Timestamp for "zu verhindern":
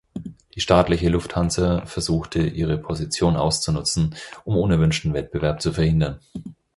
5.61-6.19